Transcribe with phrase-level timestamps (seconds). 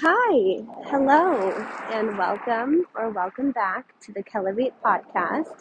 [0.00, 1.50] Hi, hello,
[1.92, 5.54] and welcome or welcome back to the Kelevate podcast.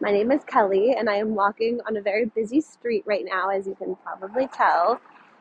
[0.00, 3.48] My name is Kelly, and I am walking on a very busy street right now,
[3.48, 5.00] as you can probably tell.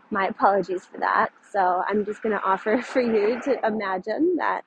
[0.10, 1.30] My apologies for that.
[1.52, 4.62] So, I'm just going to offer for you to imagine that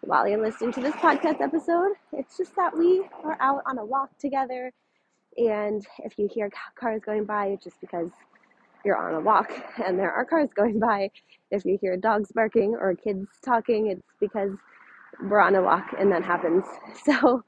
[0.00, 3.84] while you're listening to this podcast episode, it's just that we are out on a
[3.84, 4.72] walk together.
[5.36, 8.10] And if you hear cars going by, it's just because
[8.84, 9.52] you're on a walk
[9.84, 11.10] and there are cars going by.
[11.50, 14.52] If you hear dogs barking or kids talking, it's because
[15.22, 16.64] we're on a walk and that happens.
[17.04, 17.44] So,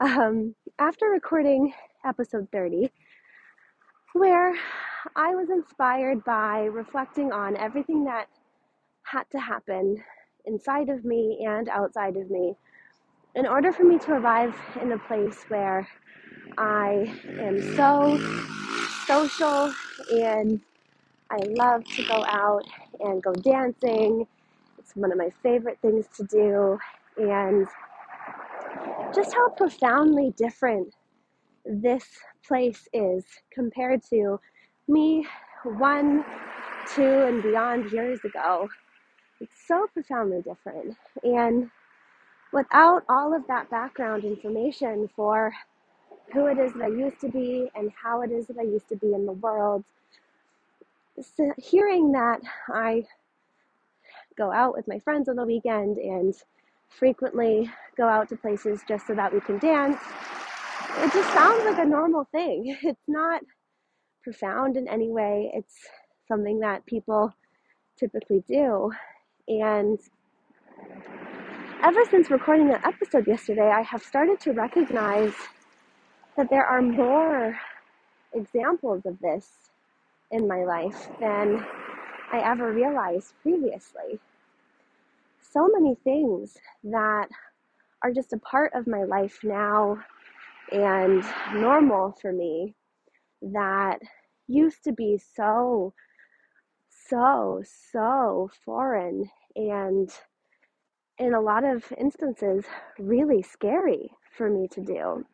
[0.00, 1.72] um, after recording
[2.04, 2.90] episode 30,
[4.14, 4.54] where
[5.16, 8.26] I was inspired by reflecting on everything that
[9.04, 10.02] had to happen
[10.44, 12.54] inside of me and outside of me
[13.34, 15.88] in order for me to arrive in a place where
[16.58, 18.18] I am so
[19.06, 19.72] social
[20.10, 20.60] and
[21.32, 22.64] I love to go out
[23.00, 24.28] and go dancing.
[24.78, 26.78] It's one of my favorite things to do.
[27.18, 27.66] And
[29.14, 30.94] just how profoundly different
[31.66, 32.04] this
[32.46, 34.40] place is compared to
[34.88, 35.26] me
[35.64, 36.24] one,
[36.94, 38.68] two, and beyond years ago.
[39.40, 40.96] It's so profoundly different.
[41.24, 41.70] And
[42.52, 45.52] without all of that background information for
[46.32, 48.88] who it is that I used to be and how it is that I used
[48.90, 49.84] to be in the world,
[51.58, 53.04] hearing that I
[54.36, 56.34] go out with my friends on the weekend and
[56.88, 60.00] frequently go out to places just so that we can dance,
[60.98, 62.76] it just sounds like a normal thing.
[62.82, 63.42] It's not
[64.22, 65.74] profound in any way, it's
[66.28, 67.32] something that people
[67.98, 68.90] typically do.
[69.48, 69.98] And
[71.82, 75.34] ever since recording that episode yesterday, I have started to recognize
[76.36, 77.58] that there are more
[78.32, 79.71] examples of this
[80.32, 81.64] in my life than
[82.32, 84.18] I ever realized previously.
[85.40, 87.28] So many things that
[88.02, 89.98] are just a part of my life now
[90.72, 91.22] and
[91.54, 92.74] normal for me
[93.42, 93.98] that
[94.48, 95.92] used to be so,
[96.88, 97.62] so,
[97.92, 100.10] so foreign and
[101.18, 102.64] in a lot of instances
[102.98, 105.24] really scary for me to do.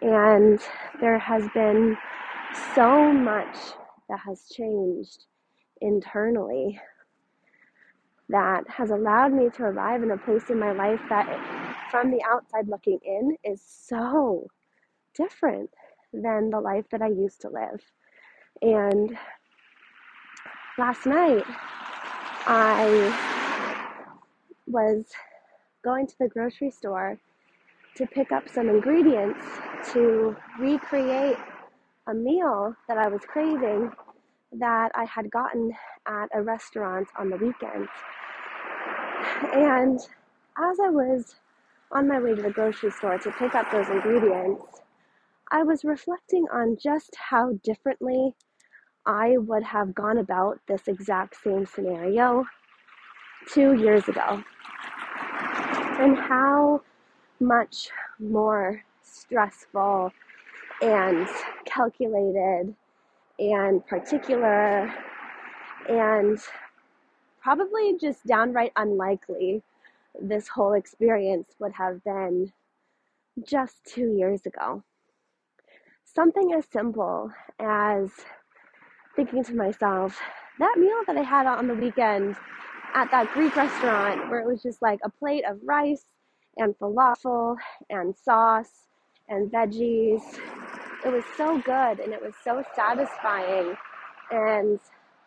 [0.00, 0.58] And
[1.00, 1.96] there has been
[2.74, 3.56] so much
[4.10, 5.24] that has changed
[5.80, 6.78] internally
[8.30, 11.26] that has allowed me to arrive in a place in my life that,
[11.90, 14.46] from the outside looking in, is so
[15.14, 15.70] different
[16.12, 17.82] than the life that I used to live.
[18.62, 19.18] And
[20.78, 21.44] last night,
[22.46, 23.12] I
[24.68, 25.06] was
[25.82, 27.18] going to the grocery store
[27.96, 29.44] to pick up some ingredients
[29.92, 31.36] to recreate
[32.10, 33.90] a meal that I was craving
[34.52, 35.72] that I had gotten
[36.08, 37.88] at a restaurant on the weekend.
[39.54, 40.00] And
[40.58, 41.36] as I was
[41.92, 44.82] on my way to the grocery store to pick up those ingredients,
[45.52, 48.34] I was reflecting on just how differently
[49.06, 52.44] I would have gone about this exact same scenario
[53.48, 54.42] two years ago,
[55.98, 56.82] and how
[57.40, 57.88] much
[58.18, 60.12] more stressful
[60.82, 61.28] and
[61.70, 62.74] calculated
[63.38, 64.92] and particular
[65.88, 66.38] and
[67.42, 69.62] probably just downright unlikely
[70.20, 72.52] this whole experience would have been
[73.44, 74.82] just two years ago.
[76.04, 78.10] Something as simple as
[79.16, 80.18] thinking to myself,
[80.58, 82.36] that meal that I had on the weekend
[82.94, 86.04] at that Greek restaurant where it was just like a plate of rice
[86.56, 87.56] and falafel
[87.88, 88.86] and sauce
[89.28, 90.22] and veggies
[91.04, 93.74] it was so good and it was so satisfying
[94.30, 94.78] and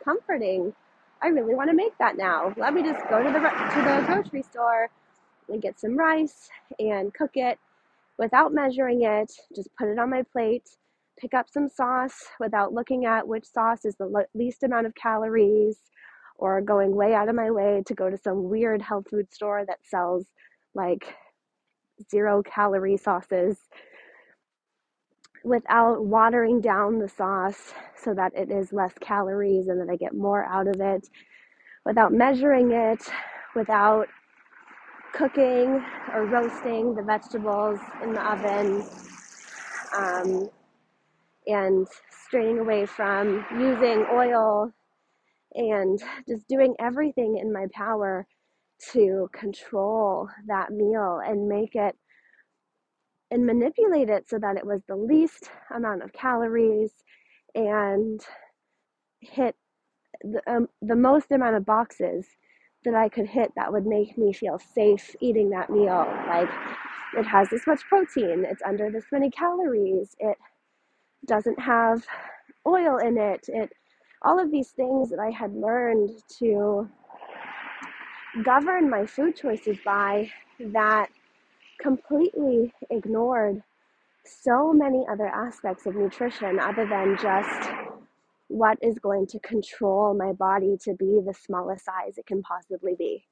[0.04, 0.74] comforting.
[1.22, 2.54] I really want to make that now.
[2.58, 4.90] Let me just go to the to the grocery store
[5.50, 7.58] and get some rice and cook it
[8.18, 9.32] without measuring it.
[9.56, 10.70] Just put it on my plate.
[11.20, 15.78] Pick up some sauce without looking at which sauce is the least amount of calories
[16.38, 19.64] or going way out of my way to go to some weird health food store
[19.66, 20.26] that sells
[20.74, 21.16] like
[22.10, 23.58] zero calorie sauces
[25.44, 30.16] without watering down the sauce so that it is less calories and that I get
[30.16, 31.08] more out of it,
[31.86, 33.04] without measuring it,
[33.56, 34.08] without
[35.14, 38.84] cooking or roasting the vegetables in the oven,
[39.98, 40.50] um,
[41.48, 41.88] and
[42.28, 44.72] straying away from using oil
[45.56, 48.28] and just doing everything in my power
[48.94, 51.96] to control that meal and make it
[53.34, 56.92] and manipulate it so that it was the least amount of calories
[57.56, 58.22] and
[59.22, 59.56] hit
[60.22, 62.28] the, um, the most amount of boxes
[62.86, 66.06] that I could hit that would make me feel safe eating that meal.
[66.28, 66.50] Like
[67.18, 70.38] it has this much protein, it's under this many calories, it
[71.26, 72.06] doesn't have
[72.68, 73.72] oil in it, it
[74.22, 76.88] all of these things that I had learned to
[78.44, 81.10] govern my food choices by that
[81.84, 83.62] completely ignored
[84.26, 87.70] so many other aspects of nutrition other than just
[88.48, 92.96] what is going to control my body to be the smallest size it can possibly
[92.98, 93.26] be.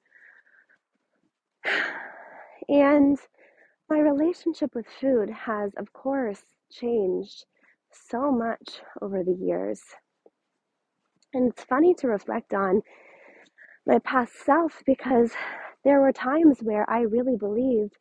[2.68, 3.18] And
[3.90, 7.46] my relationship with food has, of course, changed
[7.92, 9.82] so much over the years.
[11.34, 12.82] And it's funny to reflect on
[13.86, 15.32] my past self because
[15.84, 17.98] there were times where I really believed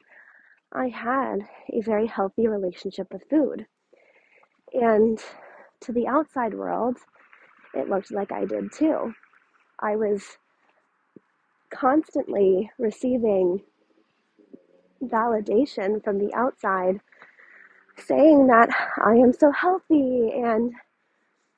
[0.72, 3.66] I had a very healthy relationship with food.
[4.72, 5.18] And
[5.80, 6.98] to the outside world,
[7.74, 9.14] it looked like I did too.
[9.80, 10.38] I was
[11.70, 13.62] constantly receiving
[15.02, 17.00] validation from the outside
[17.96, 18.68] saying that
[19.04, 20.72] I am so healthy and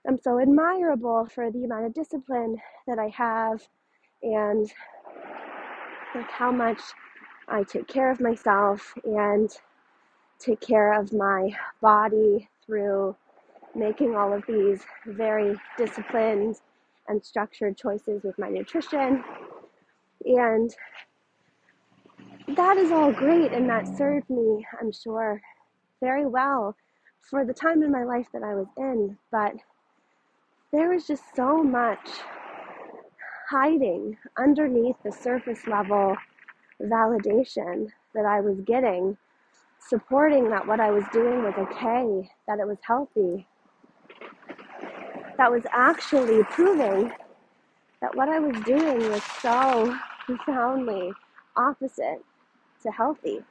[0.06, 3.66] I'm so admirable for the amount of discipline that I have
[4.22, 4.70] and
[6.14, 6.80] like how much
[7.48, 9.50] I take care of myself and
[10.38, 11.50] take care of my
[11.80, 13.16] body through
[13.74, 16.56] making all of these very disciplined
[17.08, 19.24] and structured choices with my nutrition.
[20.24, 20.74] And
[22.56, 25.40] that is all great and that served me, I'm sure,
[26.00, 26.76] very well
[27.20, 29.16] for the time in my life that I was in.
[29.30, 29.54] But
[30.72, 32.08] there was just so much
[33.48, 36.16] hiding underneath the surface level
[36.84, 39.16] validation that I was getting,
[39.88, 43.46] supporting that what I was doing was okay, that it was healthy,
[45.38, 47.12] that was actually proving
[48.02, 49.96] that what I was doing was so
[50.26, 51.12] profoundly
[51.56, 52.24] opposite
[52.82, 53.44] to healthy.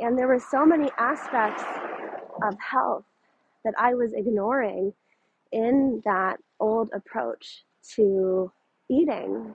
[0.00, 1.62] And there were so many aspects
[2.42, 3.04] of health
[3.64, 4.94] that I was ignoring
[5.52, 7.64] in that old approach
[7.96, 8.52] to
[8.90, 9.54] eating.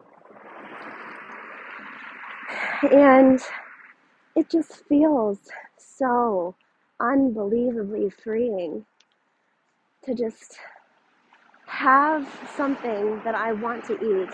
[2.91, 3.39] And
[4.35, 5.39] it just feels
[5.77, 6.55] so
[6.99, 8.85] unbelievably freeing
[10.05, 10.57] to just
[11.67, 14.29] have something that I want to eat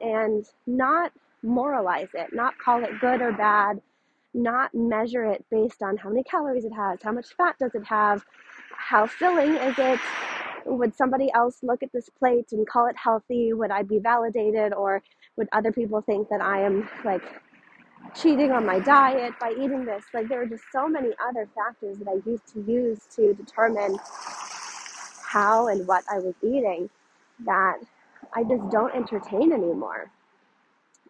[0.00, 1.12] and not
[1.42, 3.80] moralize it, not call it good or bad,
[4.34, 7.84] not measure it based on how many calories it has, how much fat does it
[7.86, 8.24] have,
[8.76, 10.00] how filling is it,
[10.66, 13.52] would somebody else look at this plate and call it healthy?
[13.52, 15.02] Would I be validated or
[15.36, 17.22] would other people think that I am like
[18.14, 20.04] cheating on my diet by eating this?
[20.12, 23.98] Like there were just so many other factors that I used to use to determine
[25.22, 26.88] how and what I was eating
[27.44, 27.78] that
[28.34, 30.10] I just don't entertain anymore.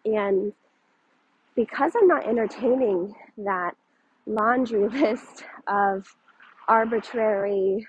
[0.05, 0.53] And
[1.55, 3.75] because I'm not entertaining that
[4.25, 6.05] laundry list of
[6.67, 7.85] arbitrary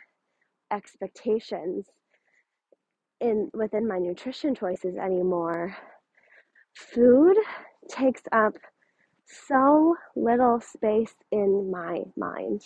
[0.72, 1.86] expectations
[3.20, 5.76] in within my nutrition choices anymore,
[6.74, 7.36] food
[7.88, 8.54] takes up
[9.26, 12.62] so little space in my mind.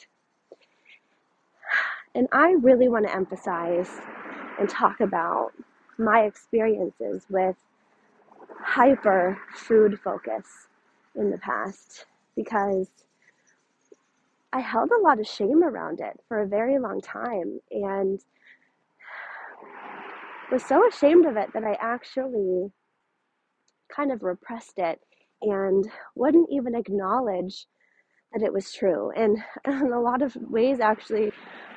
[2.14, 3.90] And I really want to emphasize
[4.58, 5.52] and talk about
[5.98, 7.56] my experiences with
[8.58, 10.46] hyper food focus
[11.14, 12.88] in the past because
[14.52, 18.20] I held a lot of shame around it for a very long time and
[20.50, 22.72] was so ashamed of it that I actually
[23.94, 25.00] kind of repressed it
[25.42, 27.66] and wouldn't even acknowledge
[28.32, 29.10] that it was true.
[29.16, 31.32] And in a lot of ways, actually,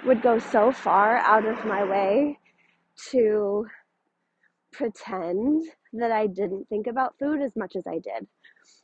[0.05, 2.37] would go so far out of my way
[3.11, 3.67] to
[4.71, 8.27] pretend that I didn't think about food as much as I did.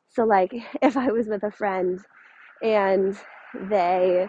[0.10, 2.00] So, like, if I was with a friend
[2.62, 3.18] and
[3.70, 4.28] they,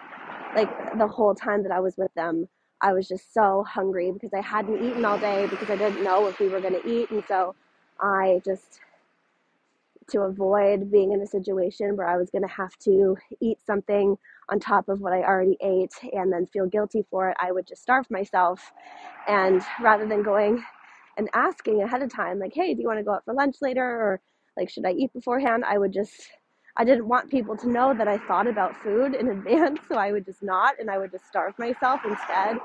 [0.55, 2.47] like, the whole time that I was with them,
[2.81, 6.27] I was just so hungry because I hadn't eaten all day because I didn't know
[6.27, 7.11] if we were going to eat.
[7.11, 7.55] And so
[8.01, 8.79] I just
[10.11, 14.17] to avoid being in a situation where I was going to have to eat something
[14.49, 17.67] on top of what I already ate and then feel guilty for it, I would
[17.67, 18.71] just starve myself.
[19.27, 20.63] And rather than going
[21.17, 23.57] and asking ahead of time, like, hey, do you want to go out for lunch
[23.61, 23.83] later?
[23.83, 24.21] Or
[24.57, 25.63] like, should I eat beforehand?
[25.65, 26.29] I would just,
[26.77, 29.79] I didn't want people to know that I thought about food in advance.
[29.87, 32.57] So I would just not, and I would just starve myself instead.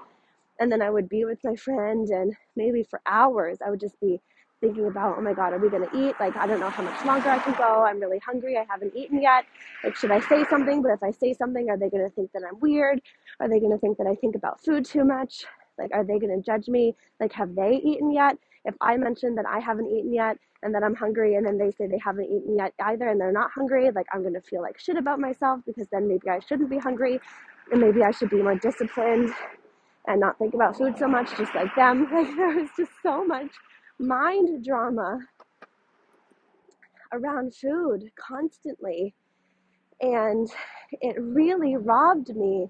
[0.61, 4.00] And then I would be with my friend, and maybe for hours, I would just
[4.00, 4.21] be
[4.61, 6.15] thinking about, oh my God, are we going to eat?
[6.21, 7.85] Like, I don't know how much longer I can go.
[7.85, 8.57] I'm really hungry.
[8.59, 9.45] I haven't eaten yet.
[9.85, 10.83] Like, should I say something?
[10.83, 13.01] But if I say something, are they going to think that I'm weird?
[13.41, 15.45] Are they going to think that I think about food too much?
[15.79, 16.95] Like, are they going to judge me?
[17.21, 18.37] Like, have they eaten yet?
[18.67, 21.71] if I mention that I haven't eaten yet and that I'm hungry, and then they
[21.71, 24.79] say they haven't eaten yet either and they're not hungry, like I'm gonna feel like
[24.79, 27.21] shit about myself because then maybe I shouldn't be hungry
[27.73, 29.33] and maybe I should be more disciplined
[30.09, 32.09] and not think about food so much, just like them.
[32.13, 33.51] Like there was just so much
[33.99, 35.21] mind drama
[37.12, 39.15] around food constantly.
[40.00, 40.49] And
[40.93, 42.69] it really robbed me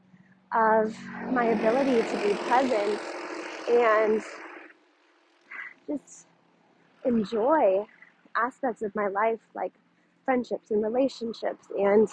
[0.54, 0.96] of
[1.32, 3.00] my ability to be present
[3.68, 4.22] and
[5.88, 6.26] just
[7.04, 7.84] enjoy
[8.36, 9.72] aspects of my life like
[10.24, 12.08] friendships and relationships and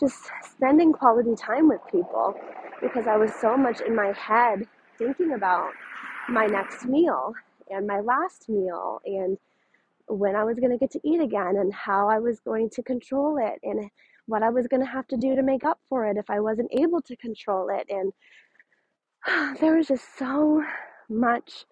[0.00, 2.36] just spending quality time with people
[2.82, 4.66] because I was so much in my head
[4.98, 5.72] thinking about
[6.28, 7.32] my next meal
[7.70, 9.38] and my last meal and
[10.08, 12.82] when I was going to get to eat again and how I was going to
[12.82, 13.90] control it and
[14.26, 16.40] what I was going to have to do to make up for it if I
[16.40, 17.86] wasn't able to control it.
[17.88, 18.12] And
[19.60, 20.62] there was just so
[21.08, 21.64] much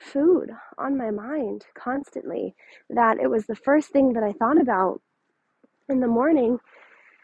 [0.00, 2.54] food on my mind constantly
[2.90, 5.00] that it was the first thing that I thought about
[5.88, 6.58] in the morning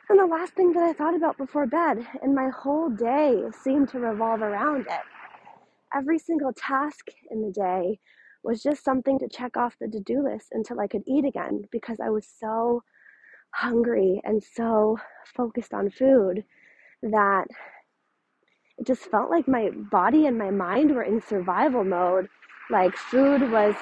[0.08, 2.06] and the last thing that I thought about before bed.
[2.22, 5.21] And my whole day seemed to revolve around it.
[5.94, 8.00] Every single task in the day
[8.42, 11.64] was just something to check off the to do list until I could eat again
[11.70, 12.82] because I was so
[13.50, 16.44] hungry and so focused on food
[17.02, 17.46] that
[18.78, 22.28] it just felt like my body and my mind were in survival mode.
[22.70, 23.74] Like food was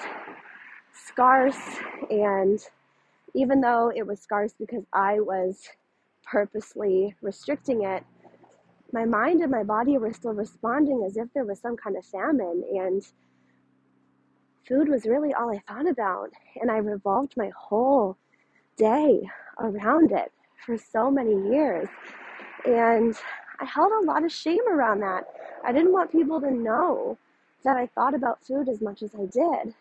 [0.93, 1.79] scarce,
[2.11, 2.59] and
[3.35, 5.69] even though it was scarce because I was
[6.25, 8.05] purposely restricting it,
[8.93, 12.05] my mind and my body were still responding as if there was some kind of
[12.05, 12.65] famine.
[12.73, 13.03] And
[14.67, 16.31] food was really all I thought about.
[16.61, 18.17] And I revolved my whole
[18.77, 19.21] day
[19.59, 20.33] around it
[20.65, 21.89] for so many years.
[22.65, 23.15] And
[23.61, 25.25] I held a lot of shame around that.
[25.65, 27.19] I didn't want people to know
[27.65, 29.75] that I thought about food as much as I did.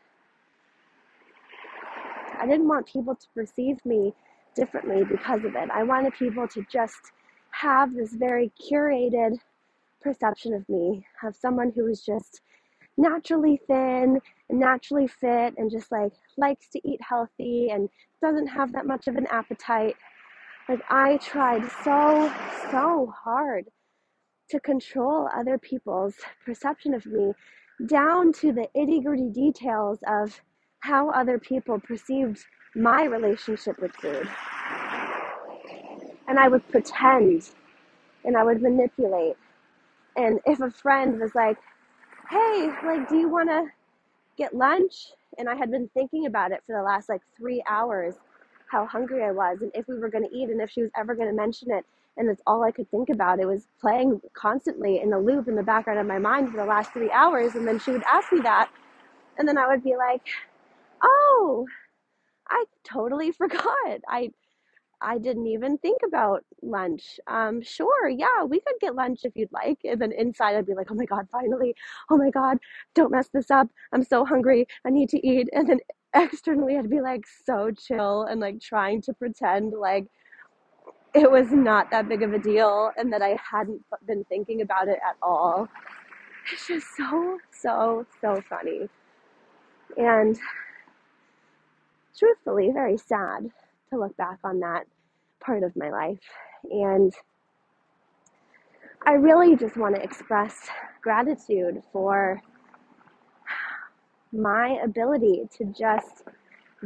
[2.39, 4.13] I didn't want people to perceive me
[4.55, 5.69] differently because of it.
[5.71, 7.11] I wanted people to just
[7.51, 9.37] have this very curated
[10.01, 12.41] perception of me, of someone who is just
[12.97, 17.89] naturally thin and naturally fit and just like likes to eat healthy and
[18.21, 19.95] doesn't have that much of an appetite.
[20.67, 22.31] Like I tried so,
[22.71, 23.65] so hard
[24.49, 26.15] to control other people's
[26.45, 27.33] perception of me
[27.85, 30.41] down to the itty gritty details of
[30.81, 32.39] how other people perceived
[32.75, 34.27] my relationship with food.
[36.29, 37.51] And I would pretend
[38.25, 39.35] and I would manipulate.
[40.15, 41.57] And if a friend was like,
[42.29, 43.67] hey, like, do you want to
[44.37, 45.07] get lunch?
[45.37, 48.15] And I had been thinking about it for the last like three hours,
[48.71, 50.91] how hungry I was, and if we were going to eat, and if she was
[50.97, 51.85] ever going to mention it.
[52.17, 53.39] And it's all I could think about.
[53.39, 56.65] It was playing constantly in the loop in the background of my mind for the
[56.65, 57.55] last three hours.
[57.55, 58.69] And then she would ask me that.
[59.37, 60.21] And then I would be like,
[61.03, 61.65] oh,
[62.49, 64.01] I totally forgot.
[64.07, 64.31] I
[65.01, 67.19] I didn't even think about lunch.
[67.27, 69.79] Um, sure, yeah, we could get lunch if you'd like.
[69.83, 71.75] And then inside, I'd be like, oh my God, finally.
[72.09, 72.57] Oh my God,
[72.95, 73.67] don't mess this up.
[73.93, 74.67] I'm so hungry.
[74.85, 75.49] I need to eat.
[75.53, 75.79] And then
[76.15, 80.07] externally, I'd be like so chill and like trying to pretend like
[81.13, 84.87] it was not that big of a deal and that I hadn't been thinking about
[84.87, 85.67] it at all.
[86.51, 88.89] It's just so, so, so funny.
[89.97, 90.37] And
[92.17, 93.51] truthfully, very sad
[93.91, 94.85] to look back on that
[95.39, 96.19] part of my life.
[96.69, 97.13] And
[99.05, 100.55] I really just want to express
[101.01, 102.41] gratitude for
[104.31, 106.23] my ability to just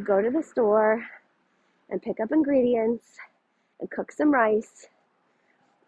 [0.06, 1.04] go to the store
[1.90, 3.06] and pick up ingredients
[3.80, 4.88] and cook some rice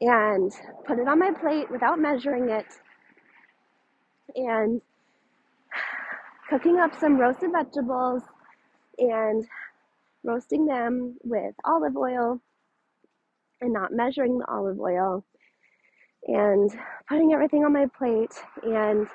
[0.01, 0.51] and
[0.86, 2.65] put it on my plate without measuring it
[4.36, 4.81] and
[6.50, 8.24] cooking up some roasted vegetables
[8.98, 9.45] and
[10.25, 12.41] roasting them with olive oil
[13.62, 15.24] and not measuring the olive oil
[16.27, 16.72] and
[17.08, 19.08] putting everything on my plate and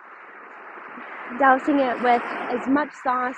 [1.39, 3.37] dousing it with as much sauce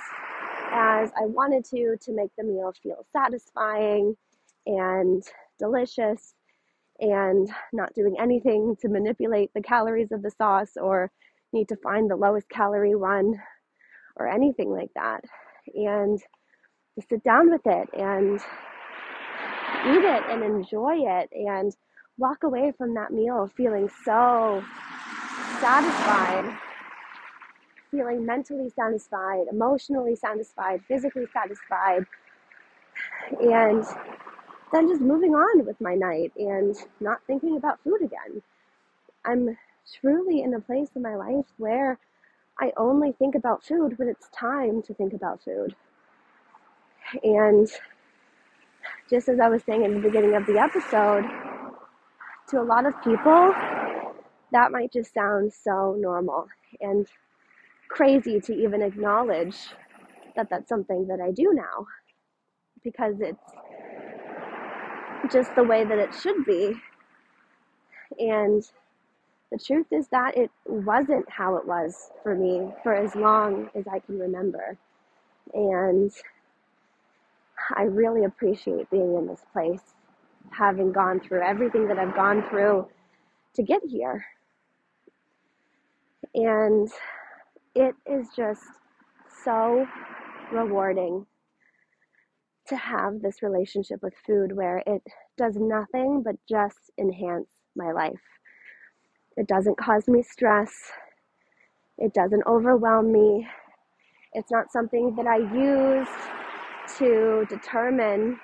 [0.71, 4.15] as I wanted to to make the meal feel satisfying
[4.65, 5.23] and
[5.59, 6.33] delicious
[6.99, 11.11] and not doing anything to manipulate the calories of the sauce or
[11.51, 13.35] need to find the lowest calorie one
[14.15, 15.23] or anything like that.
[15.75, 16.19] And
[16.95, 18.39] to sit down with it and
[19.85, 21.75] eat it and enjoy it and
[22.17, 24.63] walk away from that meal feeling so
[25.59, 26.57] satisfied,
[27.89, 32.05] feeling mentally satisfied, emotionally satisfied, physically satisfied,
[33.41, 33.83] and
[34.71, 38.41] then just moving on with my night and not thinking about food again.
[39.25, 39.57] I'm
[39.99, 41.99] truly in a place in my life where
[42.59, 45.75] I only think about food when it's time to think about food.
[47.21, 47.69] And
[49.09, 51.29] just as I was saying in the beginning of the episode,
[52.49, 53.53] to a lot of people,
[54.51, 56.47] that might just sound so normal
[56.81, 57.07] and
[57.89, 59.55] crazy to even acknowledge
[60.35, 61.85] that that's something that I do now
[62.83, 63.37] because it's
[65.31, 66.73] just the way that it should be.
[68.19, 68.63] And
[69.51, 73.85] the truth is that it wasn't how it was for me for as long as
[73.87, 74.77] I can remember.
[75.53, 76.11] And
[77.75, 79.81] I really appreciate being in this place,
[80.51, 82.87] having gone through everything that I've gone through
[83.55, 84.25] to get here.
[86.35, 86.89] And
[87.75, 88.61] it is just
[89.43, 89.87] so
[90.51, 91.25] rewarding
[92.67, 95.03] to have this relationship with food where it
[95.37, 98.21] does nothing but just enhance my life.
[99.35, 100.71] It doesn't cause me stress.
[101.97, 103.47] It doesn't overwhelm me.
[104.33, 106.07] It's not something that I use
[106.97, 108.39] to determine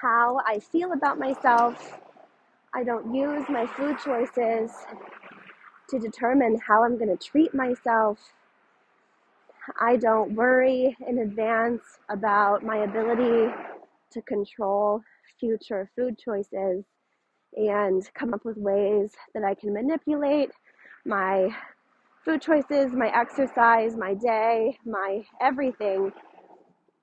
[0.00, 1.98] how I feel about myself.
[2.74, 4.70] I don't use my food choices
[5.88, 8.18] to determine how I'm going to treat myself.
[9.80, 13.52] I don't worry in advance about my ability
[14.12, 15.02] to control
[15.40, 16.84] future food choices
[17.56, 20.50] and come up with ways that I can manipulate
[21.04, 21.48] my
[22.24, 26.12] food choices, my exercise, my day, my everything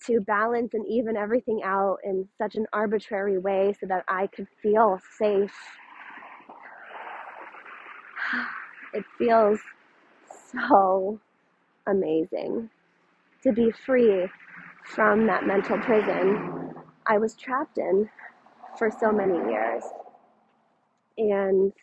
[0.08, 4.48] to balance and even everything out in such an arbitrary way so that I could
[4.62, 5.54] feel safe.
[8.94, 9.60] It feels
[10.52, 11.20] so
[11.88, 12.70] amazing
[13.44, 14.28] to be free
[14.96, 16.74] from that mental prison
[17.08, 18.10] I was trapped in
[18.78, 19.84] for so many years.
[21.18, 21.74] And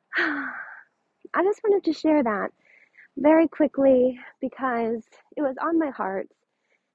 [0.18, 2.50] I just wanted to share that
[3.18, 5.02] very quickly because
[5.36, 6.28] it was on my heart.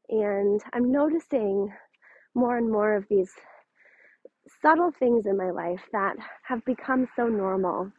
[0.09, 1.73] And I'm noticing
[2.33, 3.31] more and more of these
[4.61, 7.91] subtle things in my life that have become so normal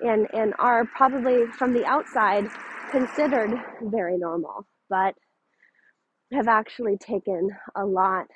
[0.00, 2.48] and, and are probably from the outside
[2.90, 3.50] considered
[3.82, 5.14] very normal, but
[6.32, 8.26] have actually taken a lot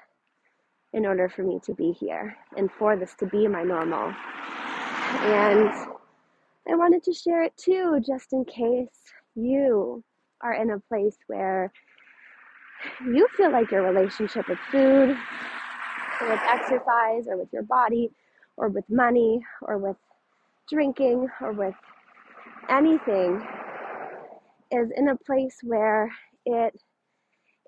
[0.92, 4.14] in order for me to be here and for this to be my normal.
[5.09, 5.71] And
[6.69, 8.88] I wanted to share it too, just in case
[9.35, 10.03] you
[10.42, 11.73] are in a place where
[13.05, 15.17] you feel like your relationship with food,
[16.21, 18.11] or with exercise, or with your body,
[18.57, 19.97] or with money, or with
[20.71, 21.75] drinking, or with
[22.69, 23.47] anything
[24.71, 26.12] is in a place where
[26.45, 26.75] it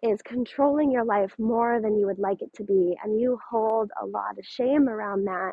[0.02, 3.90] is controlling your life more than you would like it to be, and you hold
[4.00, 5.52] a lot of shame around that,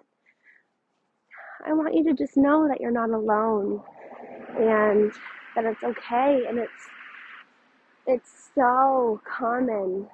[1.65, 3.81] I want you to just know that you're not alone
[4.57, 5.11] and
[5.55, 6.71] that it's okay and it's
[8.07, 10.07] it's so common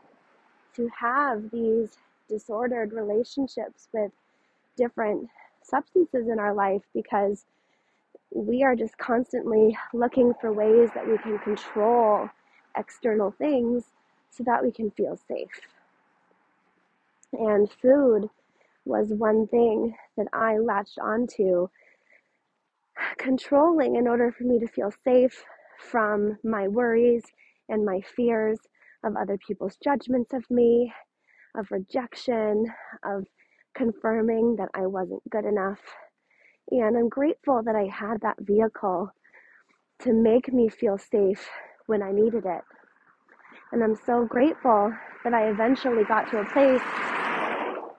[0.76, 1.98] to have these
[2.30, 4.12] disordered relationships with
[4.78, 5.30] different
[5.64, 7.46] substances in our life because
[8.34, 12.30] we are just constantly looking for ways that we can control
[12.78, 13.86] external things
[14.30, 15.50] so that we can feel safe.
[17.34, 18.30] And food
[18.86, 21.68] was one thing that I latched onto,
[23.18, 25.44] controlling in order for me to feel safe
[25.78, 27.24] from my worries
[27.72, 28.60] and my fears
[29.04, 30.94] of other people's judgments of me,
[31.58, 32.66] of rejection,
[33.06, 33.26] of
[33.76, 35.80] confirming that I wasn't good enough.
[36.72, 39.12] And I'm grateful that I had that vehicle
[40.02, 41.50] to make me feel safe
[41.88, 42.64] when I needed it.
[43.72, 46.82] And I'm so grateful that I eventually got to a place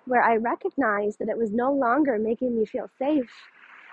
[0.06, 3.30] where I recognized that it was no longer making me feel safe.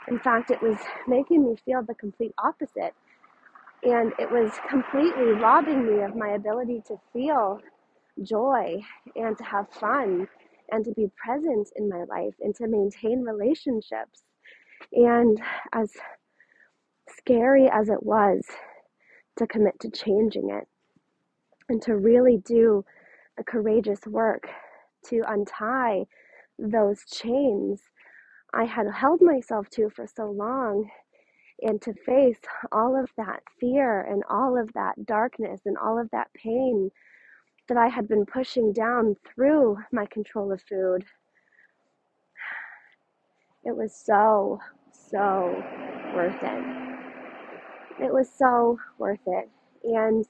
[0.08, 2.94] In fact, it was making me feel the complete opposite.
[3.84, 7.60] And it was completely robbing me of my ability to feel
[8.24, 8.82] joy
[9.16, 10.28] and to have fun
[10.72, 14.24] and to be present in my life and to maintain relationships.
[14.94, 15.42] And
[15.74, 15.92] as
[17.10, 18.46] scary as it was
[19.38, 20.68] to commit to changing it
[21.70, 22.86] and to really do
[23.38, 24.50] a courageous work
[25.06, 26.06] to untie
[26.60, 27.82] those chains
[28.54, 30.90] I had held myself to for so long
[31.62, 32.40] and to face
[32.72, 36.92] all of that fear and all of that darkness and all of that pain
[37.68, 41.06] that I had been pushing down through my control of food.
[43.66, 44.60] It was so,
[44.92, 45.64] so
[46.16, 46.90] worth it.
[48.04, 49.50] It was so worth it.
[49.84, 50.26] And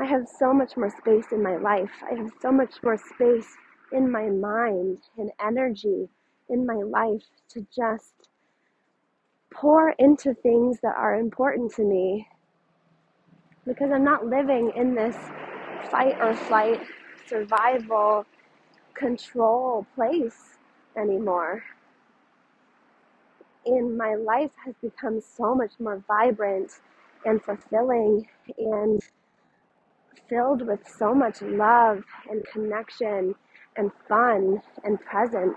[0.00, 1.90] I have so much more space in my life.
[2.10, 3.48] I have so much more space
[3.92, 6.08] in my mind and energy
[6.48, 8.21] in my life to just
[9.54, 12.28] pour into things that are important to me
[13.66, 15.16] because I'm not living in this
[15.90, 16.80] fight or flight
[17.26, 18.26] survival
[18.94, 20.56] control place
[20.96, 21.62] anymore.
[23.64, 26.72] And my life has become so much more vibrant
[27.24, 29.00] and fulfilling and
[30.28, 33.34] filled with so much love and connection
[33.76, 35.56] and fun and presence.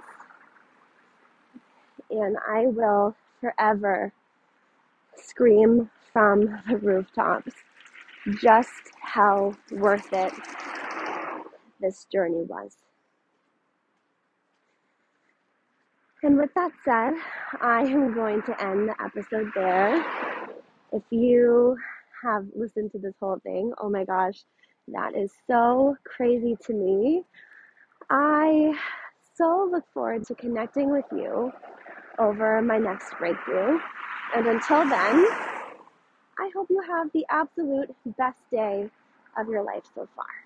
[2.12, 4.12] And I will forever
[5.16, 7.54] scream from the rooftops
[8.42, 10.34] just how worth it
[11.80, 12.78] this journey was.
[16.24, 17.14] And with that said,
[17.62, 20.04] I am going to end the episode there.
[20.92, 21.78] If you
[22.24, 24.42] have listened to this whole thing, oh my gosh,
[24.88, 27.24] that is so crazy to me.
[28.10, 28.74] I
[29.36, 31.52] so look forward to connecting with you
[32.20, 33.80] over my next breakthrough.
[34.36, 35.26] And until then,
[36.38, 38.90] I hope you have the absolute best day
[39.38, 40.45] of your life so far.